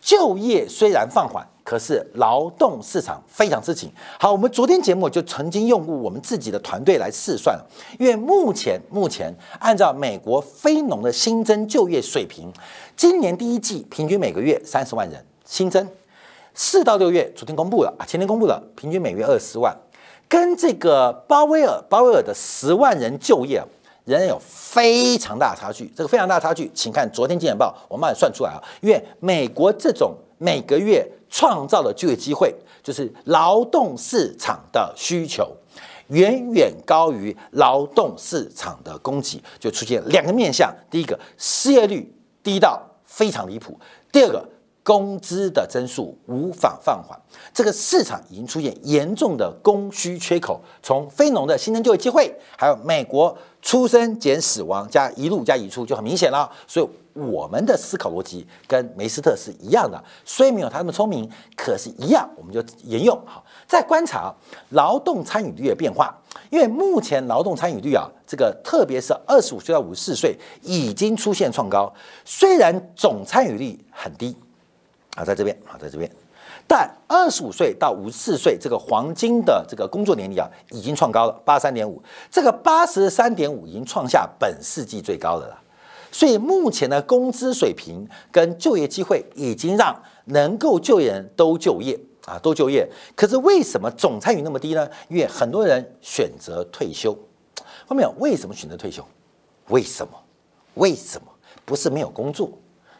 [0.00, 1.46] 就业虽然放缓。
[1.64, 3.90] 可是劳动市场非常之紧。
[4.20, 7.58] 好，我们昨天节目就曾经用过我们自己的团队来试算
[7.98, 12.52] 因为目前目前按照美国非农的新增就业水平，
[12.94, 15.88] 今年第一季平均每个月三十万人新增，
[16.54, 19.74] 四到六月昨天公布了啊，前天公布了，平均每月二十万，
[20.28, 23.62] 跟这个鲍威尔鲍威尔的十万人就业
[24.04, 25.90] 仍然有非常大的差距。
[25.96, 31.10] 这个非常大的差距，请看昨天《金钱报》，我慢慢算出来啊，因为美国这种每个月。
[31.36, 35.50] 创造的就业机会，就是劳动市场的需求
[36.06, 43.72] 远远高于劳动市场的供给，就出现两个面向：第一个，失业率低到非常离谱；
[44.12, 44.48] 第二个，
[44.84, 47.20] 工资的增速无法放缓。
[47.52, 50.60] 这个市场已经出现严重的供需缺口。
[50.84, 56.48] 从非农的新增就业机会，还有美国出生减死亡加一路加移出，就很明显了。
[56.68, 56.88] 所以。
[57.14, 63.18] 我们的思考逻辑跟梅斯特是一样的，虽没有他那么聪明，可是一样，我们就沿用。
[63.24, 64.34] 好，再观察
[64.70, 66.14] 劳动参与率的变化，
[66.50, 71.92] 因为目前劳动参与率啊，这个特别是二十五岁到五十四岁已经出现创高，
[72.24, 74.36] 虽然总参与率很低。
[75.16, 76.10] 啊，在这边啊，在这边，
[76.66, 85.60] 但二十五岁到五十四岁这个黄金的这个工作年龄啊，已经创高了八十三点五，这个八十三点五已经创下本世纪最高的了。
[86.14, 92.88] 所以目前的工资水平跟就业机会已经让能够就业人都就业啊，都就业。
[93.16, 94.88] 可是为什么总参与那么低呢？
[95.08, 97.18] 因为很多人选择退休。
[97.84, 99.04] 后面为什么选择退休？
[99.70, 100.12] 为什么？
[100.74, 101.26] 为什么？
[101.64, 102.48] 不是没有工作，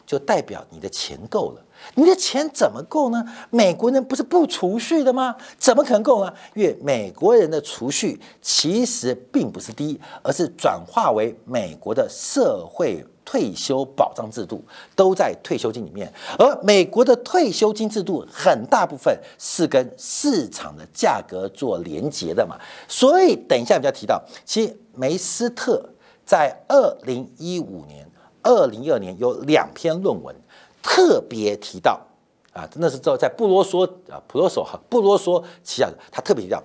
[0.06, 1.64] 就代表你的钱够了。
[1.96, 3.24] 你的钱怎么够呢？
[3.50, 5.36] 美国人不是不储蓄的吗？
[5.58, 6.32] 怎么可能够呢？
[6.54, 14.64] 因为美国人的储蓄其实并不是低，而是转化为美国的社会退休保障制度，
[14.94, 16.10] 都在退休金里面。
[16.38, 22.56] 而美国的退休金制度很大部分是跟市场的价格做连结的嘛。
[22.88, 25.90] 所以等一下比较提到，其实梅斯特
[26.24, 28.08] 在二零一五年、
[28.44, 30.32] 二零一二年有两篇论文。
[30.86, 31.98] 特别提到
[32.52, 35.42] 啊，真的是在在不啰嗦啊，不啰嗦哈，不啰嗦。
[35.62, 36.62] 旗下的他特别提到，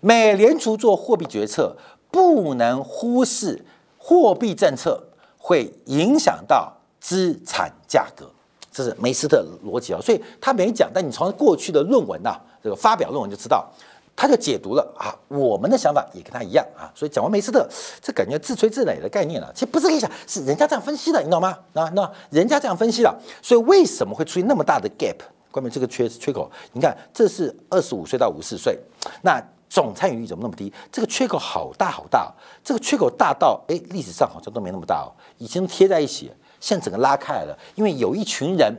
[0.00, 1.74] 美联储做货币决策
[2.10, 3.64] 不能忽视
[3.96, 5.02] 货币政策
[5.38, 8.26] 会影响到资产价格，
[8.70, 10.00] 这是梅斯特逻辑啊。
[10.02, 13.66] 所以他没讲，但你从过去的论文呐，这个发表论文就知道。
[14.14, 17.66] 他就解读了啊，我们的想法也跟他一样啊，所以讲完梅斯特，
[18.00, 19.50] 这感觉自吹自擂的概念了。
[19.54, 21.58] 其实不是跟你讲，是人家这样分析的，你懂吗？
[21.72, 25.16] 那那人家这样分析了，所以为什么会出现那么大的 gap？
[25.50, 28.78] 关于这个缺缺口，你看这是二十五岁到五十岁，
[29.22, 30.72] 那总参与率怎么那么低？
[30.92, 38.72] 这个缺口好大好大，这个缺口大到哎，历史上好像都没那么大哦，以前贴在一起，现在整个拉开来了，因为有一群人。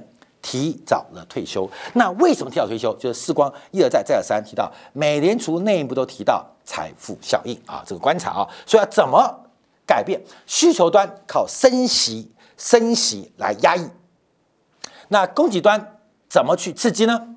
[0.44, 2.94] 提早了退休，那为什么提早退休？
[2.96, 9.48] 就是四光一而再再而三提到，美联储内部都提到财富效应啊，这个观察啊，所以要怎么
[9.88, 11.10] 改变需求端？
[11.26, 13.90] 靠升息，升息来压抑。
[15.08, 15.98] 那供给端
[16.30, 17.30] 怎么去刺激呢？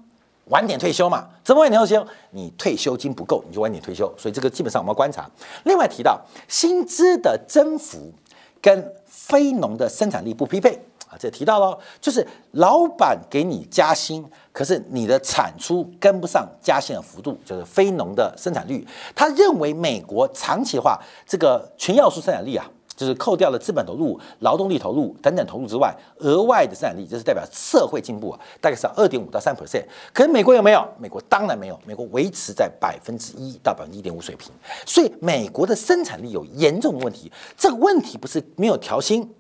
[0.47, 1.29] 晚点退休嘛？
[1.45, 2.07] 怎么晚点退休？
[2.33, 4.13] 你退休金不够，你就晚点退休。
[4.19, 5.31] 所以这个基本上我们要观察。
[5.65, 8.13] 另外提到薪资的增幅
[8.61, 10.77] 跟非农的生产力不匹配。
[11.09, 18.87] 啊这提到了，就是老板给你加薪，可是你的产出跟不上加薪的幅度，就是非农的生产率。
[19.15, 29.85] 他认为美国长期的话，这个全要素生产力啊，就是扣掉了资本投入、劳动力投入等等投入之外，额外的生产力，就是代表社会进步啊，大概是二点五到三 percent。
[30.13, 30.87] 可是美国有没有？
[30.99, 34.51] 美国当然没有，美国维持在百分之一到百分之一点五水平。
[34.85, 37.31] 所以美国的生产力有严重的问题。
[37.57, 39.33] 这个问题不是没有调薪。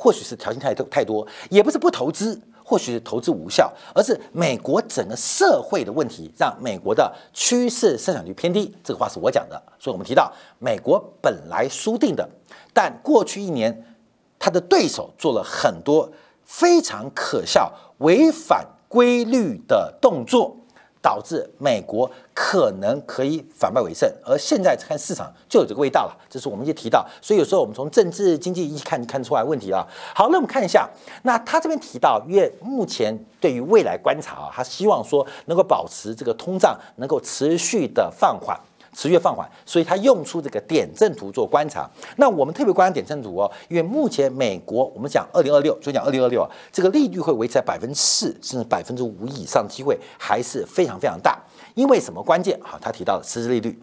[0.00, 8.72] 或许是条件太多太多，也不是不投资，或许是投资无效，而是美国整个社会的问题让美国的趋势生产率偏低。
[8.84, 12.28] 这个话是我讲的，所以我们提到美国本来输定的，
[12.72, 13.96] 但过去一年
[14.38, 16.08] 他的对手做了很多
[16.44, 20.57] 非常可笑、违反规律的动作。
[21.00, 26.16] 导致美国可能可以反败为胜，而现在看市场就有这个味道了。
[26.28, 29.86] 这是我们一提到，所以有时候我们从政治经济一看看出来问题了。
[30.14, 30.88] 好，那我们看一下，
[31.22, 38.58] 那他这边提到，因为目前对于未来观察啊，他希望说能够保持这个通胀能够持续的放缓。
[38.94, 41.88] 持续放缓，所以他用出这个点阵图做观察。
[42.16, 51.38] 那我们特别观察点阵图哦，因为目前美国我们讲二零二六，就讲二零二六啊，这个利率会维持在百分之四甚至百分之五以上机会还是非常非常大。
[51.74, 52.58] 因为什么关键？
[52.62, 53.78] 好，他提到实质利率，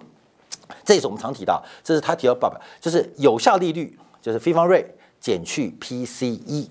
[0.84, 4.86] 这也是我们常提到，这是他提到爸爸，就是有效利率，就是非方瑞
[5.22, 6.68] 减去 PCE。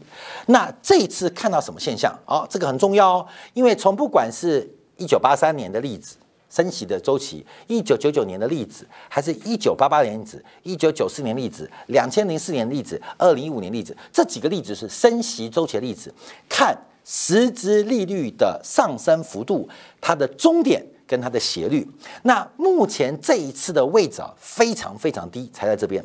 [0.47, 2.14] 那这次看到什么现象？
[2.27, 6.16] 哦，这个很重要哦，因为从不管是一九八三年的例子。
[6.55, 16.14] 升息的周期，一九九九年的例子，还是一九八八年例子，一九九四年例子，两千零四年例子，二零一五年例子，这几个例子是升息周期的例子。
[16.49, 19.69] 看实质利率的上升幅度，
[20.01, 21.85] 它的终点跟它的斜率。
[22.23, 26.05] 那目前这一次的位置啊，非常非常低，才在这边，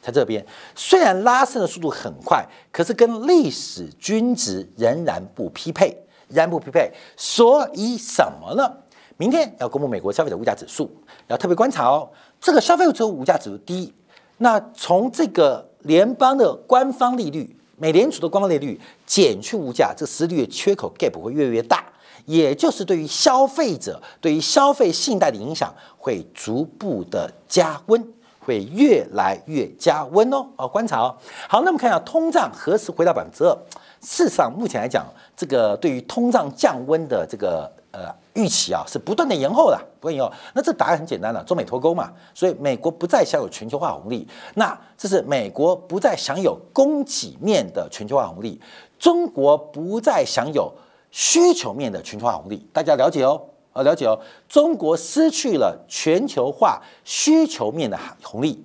[0.00, 0.42] 才这边。
[0.74, 5.88] 虽然拉升的速度很快，可是跟历史均值仍然不匹配，
[6.28, 6.90] 仍然不匹配。
[7.18, 8.72] 所以什么呢？
[9.20, 10.90] 明天要公布美国消费者物价指数，
[11.26, 12.08] 要特别观察哦。
[12.40, 13.92] 这个消费者物价指数低，
[14.38, 21.84] 那从这个联邦的官方利率、美联储的官方利率减去物价，这个实率的缺口 gap 会越来越大，
[22.24, 28.02] 也就是对于消费者、对于消费信贷的影响会逐步的加温，
[28.38, 30.46] 会越来越加温哦。
[30.56, 31.14] 哦，观察哦。
[31.46, 33.54] 好，那么看一下通胀何时回到百分之二？
[34.00, 35.04] 事实上，目前来讲，
[35.36, 37.70] 这个对于通胀降温的这个。
[37.92, 40.32] 呃，预期啊是不断的延后的，不断延后。
[40.54, 44.26] 那这答案很简单了，中美脱钩嘛，所以美国不再享有全球化红利。
[44.54, 48.60] 那这是美国不再享有供给面的全球化红利，
[48.96, 50.72] 中国不再享有
[51.10, 52.64] 需求面的全球化红利。
[52.72, 53.42] 大家了解哦，
[53.72, 54.16] 啊了解哦，
[54.48, 58.64] 中国失去了全球化需求面的红利，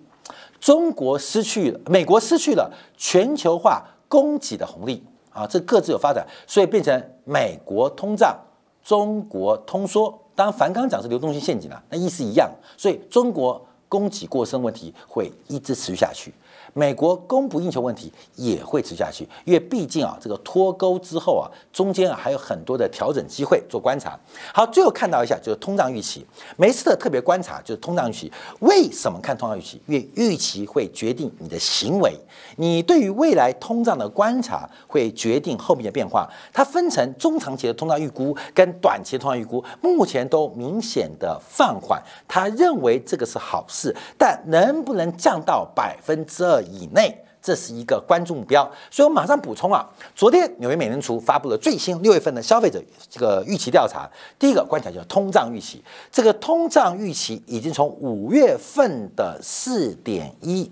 [0.60, 8.38] 中国失去了，美国失去了全球化供给的红利啊，这各自有发展，所以变成美国通胀。
[8.86, 13.60] 中国通缩，当然，梵刚讲是流动性陷阱了，那意思一样，所以中国
[13.90, 16.32] 供给过剩问题会一直持续下去。
[16.78, 24.20] 美国供不应求问题也会持续下去，因为毕竟啊，这个脱钩之后啊，中间啊还有很多的调整机会做观察。
[24.54, 28.30] 好，最后看到一下就是通胀预期，梅斯特特别观察就是通胀预期。
[28.60, 29.82] 为什么看通胀预期？
[29.88, 32.14] 因为预期会决定你的行为，
[32.58, 36.30] 你对于未来通胀的观察会决定后面的变化。
[36.52, 42.04] 它分成中长期的通胀预估跟短期的通胀预估，目前都明显的放缓。
[42.28, 48.70] 他认为这个是好事，但能不能降到百分之二以内，这是一个关注目标。
[48.90, 54.10] 所以我马上补充啊，昨天纽约美联储发布了最新六月份的消费者这个预期调查，
[54.40, 60.72] 第一个观察叫通胀预期，这个通胀预期已经从五月份的四点一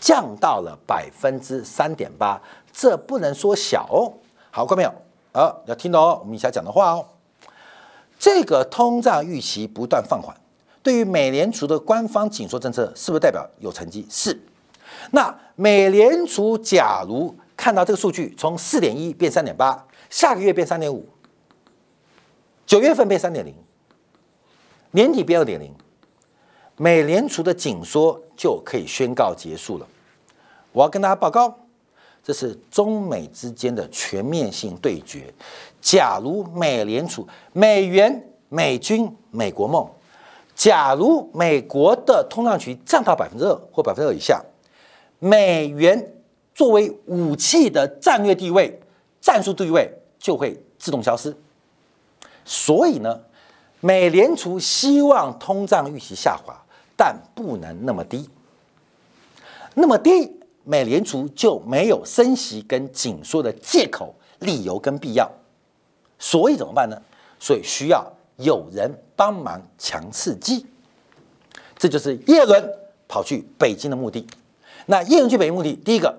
[0.00, 2.40] 降到了百分之三点八，
[2.72, 4.12] 这不能说小哦。
[4.50, 4.92] 好，看没有？
[5.32, 7.06] 啊，要听懂哦，我们以下讲的话哦。
[8.18, 10.36] 这个通胀预期不断放缓，
[10.82, 14.06] 对于美联储的官方紧缩政策是不是代表有成绩？
[14.08, 14.38] 是。
[15.12, 21.06] 那美联储假如看到这个数据从四点一变三点八，下个月变三点五，
[22.66, 23.54] 九月份变三点零，
[24.92, 25.74] 年底变二点零，
[26.76, 29.86] 美联储的紧缩就可以宣告结束了。
[30.72, 31.58] 我要跟大家报告，
[32.22, 35.32] 这是中美之间的全面性对决。
[35.80, 39.88] 假如美联储、美元、美军、美国梦，
[40.60, 44.44] 假如美国的通胀率降到百分之二或百分之二以下，
[45.18, 46.12] 美元
[46.54, 48.78] 作为武器的战略地位、
[49.22, 51.34] 战术地位就会自动消失。
[52.44, 53.18] 所以呢，
[53.80, 56.54] 美联储希望通胀预期下滑，
[56.94, 58.28] 但不能那么低。
[59.72, 60.30] 那么低，
[60.64, 65.26] 美联储就没有升息跟紧缩的借口、理由跟必要。
[66.18, 67.00] 所以怎么办呢？
[67.38, 68.06] 所以需要
[68.36, 70.64] 有人帮忙强刺激，
[71.76, 72.72] 这就是叶伦
[73.06, 74.26] 跑去北京的目的。
[74.86, 76.18] 那叶伦去北京目的，第一个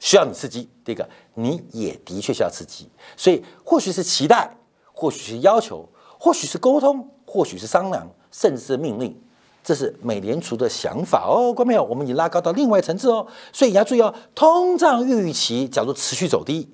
[0.00, 2.88] 需要你刺激，第一个你也的确需要刺激。
[3.16, 4.52] 所以或许是期待，
[4.92, 9.16] 或许是要求，或许是沟通，或许是商量，甚至是命令。
[9.62, 13.24] 这是美联储的想法哦，观众朋友，我们已经拉高到另外层次哦。
[13.52, 16.68] 所以你要注意哦，通胀预期假如持续走低，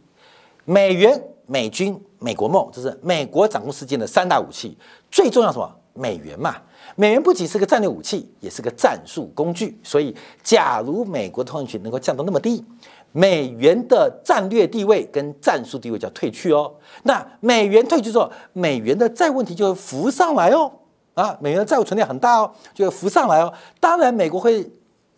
[0.64, 1.22] 美元。
[1.50, 4.78] 美军、美国梦，这是美国掌控世界的三大武器。
[5.11, 5.76] 最重要什么？
[5.94, 6.56] 美元嘛。
[6.96, 9.78] 美元不仅是个战略武器，也是个战术工具。
[9.82, 12.64] 所以，假如美国的通胀率能够降到那么低，
[13.12, 16.72] 美元的战略地位跟战术地位就要退去哦。
[17.04, 20.70] 那美元退去之后，美元的债务问题就会浮上来哦。
[21.14, 23.52] 啊，美元的债务存量很大哦，就会浮上来哦。
[23.78, 24.70] 当然，美国会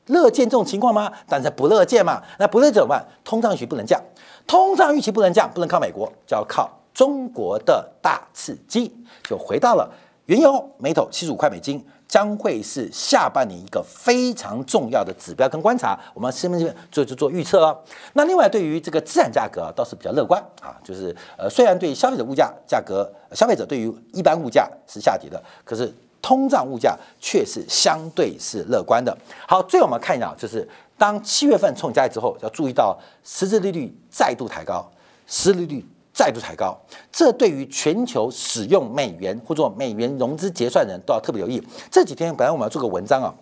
[0.07, 1.13] 乐见这种情况吗？
[1.29, 2.23] 但是不乐见嘛。
[2.39, 3.07] 那不乐见怎么办？
[3.25, 4.01] 通胀率不能降。
[4.47, 6.71] 通胀预期不能降，不能靠美国，就要靠
[7.03, 8.95] 中国的大刺激。
[9.25, 9.91] 就回到了
[10.27, 15.99] 原油每桶七十五块美金，将会是下半年一个非常重要的指标跟观察。
[16.15, 17.77] 我们身边这边做做做预测哦。
[18.13, 29.13] 那另外对于这个资产价格倒是比较乐观啊，就是呃虽然对消费者物价价格，消费者对于一般物价是下跌的，可是通胀物价却是相对是乐观的。
[29.49, 30.69] 好，最后我们看一下就是。
[30.99, 34.89] 当七月份冲加之后，要注意到实质利率再度抬高，
[35.27, 36.79] 实利率再度抬高，
[37.11, 41.63] 这对于全球使用美元或者美元融资结算人都要特别留意。
[41.91, 43.35] 这几天本来我们要做个文章啊，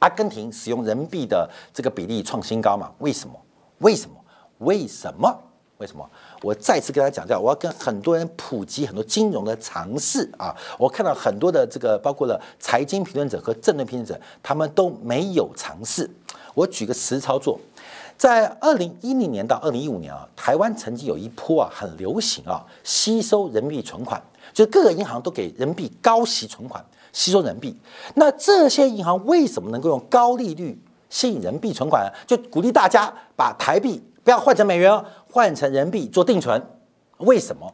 [0.00, 2.90] 阿根廷使用人民币的这个比例创新高嘛？
[2.98, 3.34] 为什么？
[3.78, 4.16] 为什么？
[4.58, 5.40] 为什么？
[5.78, 6.08] 为什么？
[6.40, 10.54] 我再次跟大家讲一下，我要跟很多人普及很多金融的常识啊！
[10.78, 16.08] 我看到很多的这个，包括了财经评论者和政论评论者，他们都没有尝试。
[16.54, 17.58] 我举个实操作，
[18.24, 24.18] 在二零一零年到二零一五年啊，台湾曾经有一波啊很流行啊吸收人民币存款，
[24.54, 27.78] 就是各个银行都给人民币高息存款，吸收人民币。
[28.14, 32.10] 那这些银行为什么能够用高利率吸引人民币存款？
[32.26, 36.66] 就鼓励大家把台币不要换成美元，换成人民币做定存。
[37.18, 37.70] 为什么？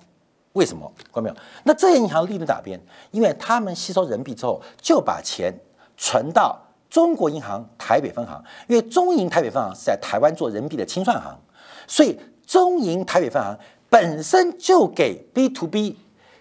[0.54, 0.92] 为什么？
[1.14, 1.36] 看到没有？
[1.62, 2.80] 那这些银行利润哪边？
[3.12, 5.54] 因为他们吸收人民币之后，就把钱
[5.96, 6.60] 存到。
[6.90, 11.38] 中国银行台北分行，因为中银台北分行是在台湾做人民币的清算行，
[11.86, 13.56] 所以中银台北分行
[13.88, 15.96] 本身就给 B to B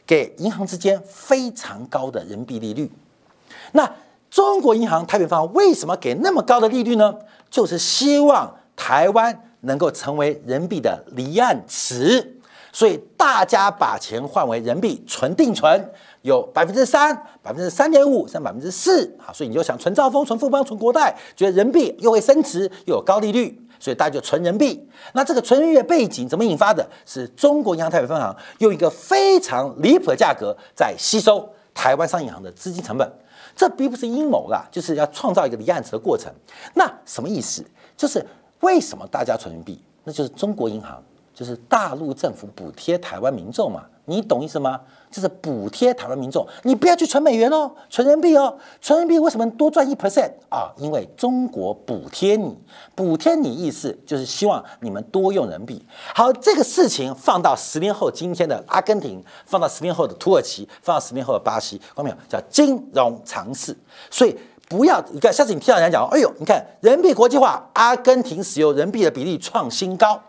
[0.07, 2.91] 给银行之间非常高的人民币利率。
[3.73, 3.89] 那
[4.31, 7.15] 中国银行台北分行为什么给那么高的利率呢？
[7.51, 12.38] 就是希望台湾能够成为人民币的离岸池，
[12.79, 15.91] 所以大家把钱换为人民币存定存。
[16.21, 24.89] 有百分之三、百分之三点五，甚百分之四啊，所以你就想存兆丰、存富邦、存国泰，觉得人民币又会升值，又有高利率，所以大家就存人民币。
[25.11, 26.89] 那这个存人民币的背景怎么引发的？
[27.05, 31.49] 是中国银行台北分行用一个非常离谱的价格在吸收。
[31.73, 33.09] 台湾商业银行的资金成本。
[33.55, 36.31] 这并不是阴谋啦，就是要创造一个离岸值的过程。
[36.75, 37.61] 那什么意思？
[37.97, 38.25] 就是
[38.61, 39.83] 为什么大家存人民币？
[40.03, 41.01] 那就是中国银行，
[41.39, 43.85] 就是大陆政府补贴台湾民众嘛。
[44.03, 44.81] 你懂意思吗？
[45.09, 48.57] 就是补贴台湾民众，你不要去存美元哦，存人民币哦。
[48.81, 50.73] 存人民币为什么多赚一 percent 啊？
[50.77, 52.57] 因为中国补贴你，
[52.93, 55.85] 补贴你意思就是希望你们多用人民币。
[56.13, 62.15] 好，这个事情放到十年后，今天的阿根廷，放到十年后的土耳其，放到十年后的巴西，看到没有？
[62.27, 63.77] 叫金融常识。
[64.09, 64.35] 所以
[64.67, 70.19] 不要你看，下次你听到人家讲，哎呦，你看人民币国际化，阿根廷使用人民币的比例创新高。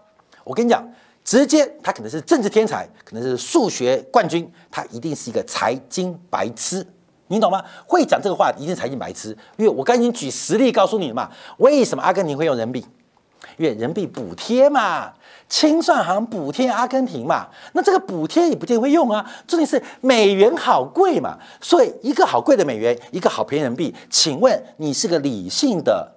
[0.44, 0.86] 我跟你讲。
[1.24, 6.84] 直接，他可能是政治天才，可能是数学冠军，他一定是一个财经白痴，
[7.28, 7.62] 你懂吗？
[7.86, 11.30] 会讲这个话一定是财经白痴，因为我刚已经举实例告诉你了嘛。
[11.58, 12.88] 为什么阿根廷会用人民币？
[13.56, 15.12] 因为人民币补贴嘛，
[15.48, 19.24] 清算行补贴阿根廷嘛，那这个补贴也不见会用啊。
[19.46, 26.12] 重点是美元好贵嘛，所以一个好贵的美元，一个好便宜人民币，请问你是个理性的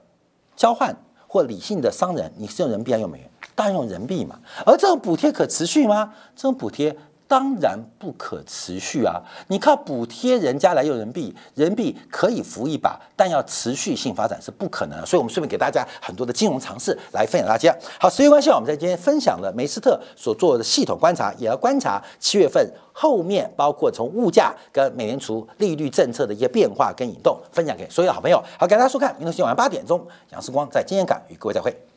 [0.56, 0.96] 交换
[1.28, 3.30] 或理性的商人，你是用人民币还是用美元？
[3.56, 6.14] 大用人民币嘛，而这种补贴可持续吗？
[6.36, 6.96] 这种补贴
[7.26, 9.20] 当然不可持续啊！
[9.48, 15.06] 你靠补贴人家来用人民币，人民币可以扶一把，但要持续性发展是不可能的。
[15.06, 17.76] 所以，我们顺便给大家很多的金融常识来分享大家。
[18.00, 28.38] 好，时间关系，我们在今天分享了梅斯特所做的系统观察，也要观察七月份后面，包括从物价跟美联储利率政策的一些变化跟引动，分享给所有好朋友。
[28.60, 31.93] 好，感谢大家收看，明天新晚八点钟，杨世光在今天港与各位再会。